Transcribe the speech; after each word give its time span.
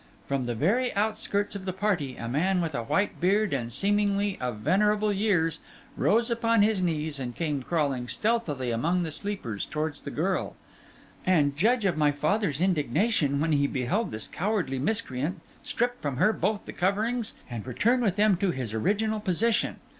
From 0.27 0.47
the 0.47 0.55
very 0.55 0.91
outskirts 0.95 1.55
of 1.55 1.65
the 1.65 1.73
party, 1.73 2.17
a 2.17 2.27
man 2.27 2.59
with 2.59 2.73
a 2.73 2.81
white 2.81 3.19
beard 3.21 3.53
and 3.53 3.71
seemingly 3.71 4.35
of 4.41 4.57
venerable 4.57 5.13
years, 5.13 5.59
rose 5.95 6.31
upon 6.31 6.63
his 6.63 6.81
knees, 6.81 7.19
and 7.19 7.35
came 7.35 7.61
crawling 7.61 8.07
stealthily 8.07 8.71
among 8.71 9.03
the 9.03 9.11
sleepers 9.11 9.63
towards 9.63 10.01
the 10.01 10.09
girl; 10.09 10.55
and 11.23 11.55
judge 11.55 11.85
of 11.85 11.97
my 11.97 12.11
father's 12.11 12.61
indignation, 12.61 13.39
when 13.39 13.51
he 13.51 13.67
beheld 13.67 14.09
this 14.09 14.27
cowardly 14.27 14.79
miscreant 14.79 15.39
strip 15.61 16.01
from 16.01 16.17
her 16.17 16.33
both 16.33 16.65
the 16.65 16.73
coverings 16.73 17.33
and 17.47 17.67
return 17.67 18.01
with 18.01 18.15
them 18.15 18.37
to 18.37 18.49
his 18.49 18.73
original 18.73 19.19
position. 19.19 19.75